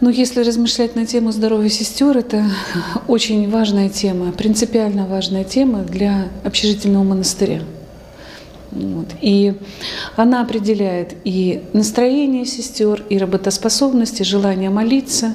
[0.00, 2.44] Но если размышлять на тему здоровья сестер, это
[3.08, 7.62] очень важная тема, принципиально важная тема для общежительного монастыря.
[8.74, 9.06] Вот.
[9.20, 9.54] И
[10.16, 15.34] она определяет и настроение сестер, и работоспособность, и желание молиться,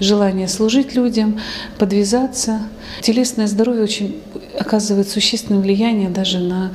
[0.00, 1.40] желание служить людям,
[1.78, 2.60] подвязаться.
[3.00, 4.20] Телесное здоровье очень
[4.58, 6.72] оказывает существенное влияние даже на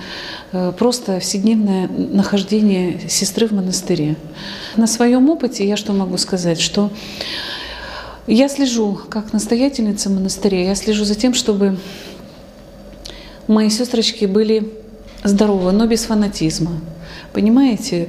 [0.51, 4.15] э, просто вседневное нахождение сестры в монастыре.
[4.75, 6.91] На своем опыте я что могу сказать, что
[8.27, 11.77] я слежу, как настоятельница монастыря, я слежу за тем, чтобы
[13.47, 14.73] мои сестрочки были
[15.23, 16.71] здорово, но без фанатизма.
[17.33, 18.07] Понимаете,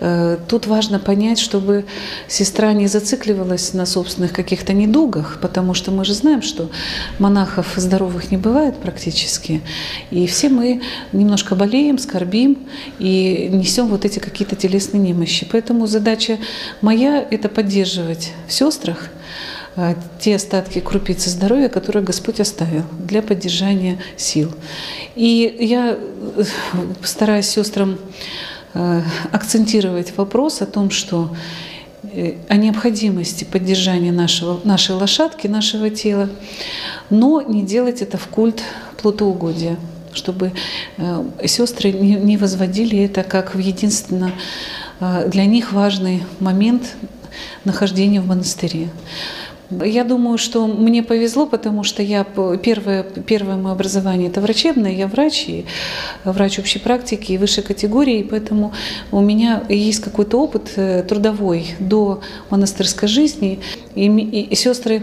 [0.00, 1.84] э, тут важно понять, чтобы
[2.28, 6.70] сестра не зацикливалась на собственных каких-то недугах, потому что мы же знаем, что
[7.18, 9.60] монахов здоровых не бывает практически.
[10.10, 12.58] И все мы немножко болеем, скорбим
[12.98, 15.46] и несем вот эти какие-то телесные немощи.
[15.50, 16.38] Поэтому задача
[16.80, 19.10] моя– это поддерживать в сестрах–
[20.20, 24.52] те остатки крупицы здоровья, которые Господь оставил для поддержания сил.
[25.16, 26.44] И я э,
[27.02, 27.98] стараюсь сестрам
[28.74, 31.34] э, акцентировать вопрос о том, что
[32.04, 36.30] э, о необходимости поддержания нашего, нашей лошадки, нашего тела,
[37.10, 38.62] но не делать это в культ
[39.02, 39.76] плотоугодия,
[40.12, 40.52] чтобы
[41.44, 44.32] сестры не возводили это как в единственно
[45.00, 46.94] для них важный момент
[47.64, 48.88] нахождения в монастыре.
[49.84, 52.24] Я думаю, что мне повезло, потому что я
[52.62, 55.64] первое, первое мое образование это врачебное, я врач, и
[56.24, 58.72] врач общей практики и высшей категории, и поэтому
[59.12, 63.60] у меня есть какой-то опыт э, трудовой до монастырской жизни,
[63.94, 65.02] и, и, и сестры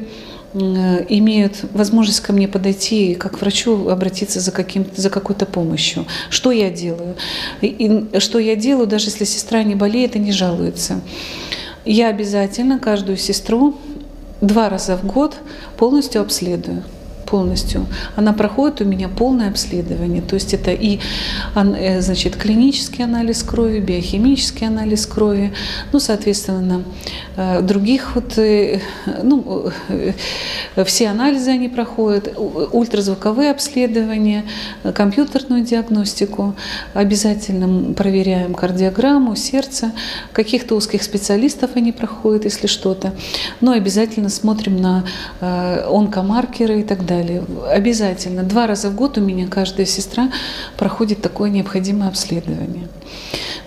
[0.54, 6.06] имеют возможность ко мне подойти как к врачу, обратиться за, каким за какой-то помощью.
[6.30, 7.16] Что я делаю?
[7.62, 11.02] И, и, что я делаю, даже если сестра не болеет и не жалуется.
[11.86, 13.76] Я обязательно каждую сестру
[14.42, 15.38] два раза в год
[15.78, 16.84] полностью обследую
[17.32, 17.86] полностью.
[18.18, 20.22] Она проходит у меня полное обследование.
[20.22, 21.00] То есть это и
[21.56, 25.54] э, значит, клинический анализ крови, биохимический анализ крови,
[25.94, 26.84] ну, соответственно,
[27.62, 28.82] других вот, э,
[29.24, 29.72] ну,
[30.86, 34.46] все анализы они проходят, ультразвуковые обследования,
[34.94, 36.56] компьютерную диагностику,
[36.94, 39.92] обязательно проверяем кардиограмму, сердце,
[40.34, 43.14] каких-то узких специалистов они проходят, если что-то,
[43.62, 45.06] но обязательно смотрим на
[45.40, 47.44] онкомаркеры и так далее.
[47.70, 48.44] Обязательно.
[48.44, 50.32] Два раза в год у меня каждая сестра
[50.78, 52.88] проходит такое необходимое обследование.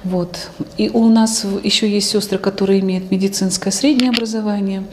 [0.04, 0.50] Вот.
[0.76, 4.84] И у нас еще есть сестры, которые имеют медицинское среднее образование.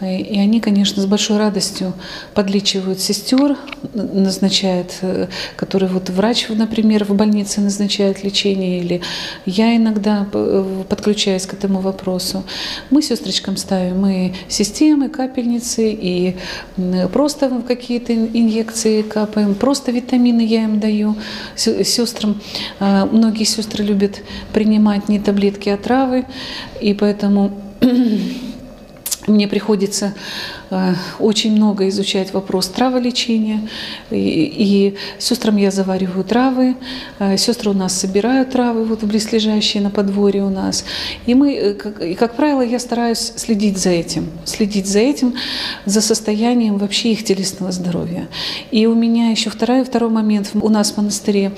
[0.00, 1.92] И они, конечно, с большой радостью
[2.34, 3.56] подлечивают сестер,
[3.92, 9.02] назначают, э, которые вот врач, например, в больнице назначает лечение, или
[9.44, 12.44] я иногда э, подключаюсь к этому вопросу.
[12.88, 16.36] Мы сестрочкам ставим и системы, капельницы, и
[17.12, 21.14] просто какие-то инъекции капаем, просто витамины я им даю.
[21.56, 22.40] Сестрам,
[22.78, 24.22] э, многие сестры любят
[24.54, 26.24] принимать не таблетки, а травы,
[26.80, 27.52] и поэтому
[29.26, 30.14] мне приходится
[30.70, 33.68] Э, очень много изучать вопрос траволечения.
[34.10, 36.76] И, и сестрам я завариваю травы,
[37.18, 40.84] э, сестры у нас собирают травы, вот близлежащие на подворье у нас.
[41.26, 45.34] И мы, э, как, и, как правило, я стараюсь следить за этим, следить за этим,
[45.86, 48.28] за состоянием вообще их телесного здоровья.
[48.70, 50.50] И у меня еще второй, второй момент.
[50.54, 51.52] У нас в монастыре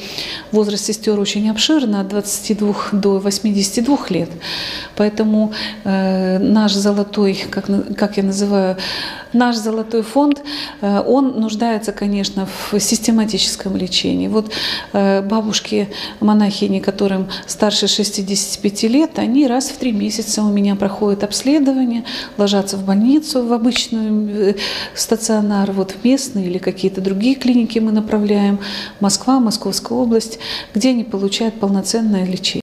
[0.52, 4.30] возраст сестер очень обширный, от 22 до 82 лет.
[4.96, 5.52] Поэтому
[5.84, 8.76] э, наш золотой, как, как я называю,
[9.32, 10.42] Наш золотой фонд,
[10.82, 14.28] э, он нуждается, конечно, в систематическом лечении.
[14.28, 14.52] Вот
[14.92, 15.88] э, бабушки,
[16.20, 22.04] монахини, которым старше 65 лет, они раз в три месяца у меня проходят обследование,
[22.36, 24.54] ложатся в больницу, в обычную э,
[24.94, 28.58] стационар, вот в местные или какие-то другие клиники мы направляем,
[29.00, 30.38] Москва, Московская область,
[30.74, 32.61] где они получают полноценное лечение.